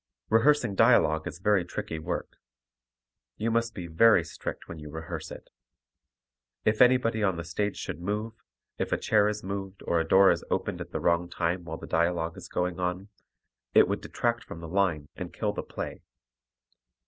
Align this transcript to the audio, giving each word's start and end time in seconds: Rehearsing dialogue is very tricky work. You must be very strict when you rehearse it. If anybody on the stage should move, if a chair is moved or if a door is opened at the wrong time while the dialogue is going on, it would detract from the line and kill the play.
Rehearsing 0.29 0.73
dialogue 0.73 1.27
is 1.27 1.37
very 1.37 1.63
tricky 1.63 1.99
work. 1.99 2.37
You 3.37 3.51
must 3.51 3.75
be 3.75 3.85
very 3.85 4.23
strict 4.23 4.67
when 4.67 4.79
you 4.79 4.89
rehearse 4.89 5.29
it. 5.29 5.51
If 6.65 6.81
anybody 6.81 7.21
on 7.21 7.37
the 7.37 7.43
stage 7.43 7.77
should 7.77 8.01
move, 8.01 8.33
if 8.79 8.91
a 8.91 8.97
chair 8.97 9.27
is 9.27 9.43
moved 9.43 9.83
or 9.85 10.01
if 10.01 10.07
a 10.07 10.09
door 10.09 10.31
is 10.31 10.43
opened 10.49 10.81
at 10.81 10.89
the 10.91 10.99
wrong 10.99 11.29
time 11.29 11.65
while 11.65 11.77
the 11.77 11.85
dialogue 11.85 12.35
is 12.35 12.49
going 12.49 12.79
on, 12.79 13.09
it 13.75 13.87
would 13.87 14.01
detract 14.01 14.43
from 14.43 14.59
the 14.59 14.67
line 14.67 15.07
and 15.15 15.31
kill 15.35 15.53
the 15.53 15.61
play. 15.61 16.01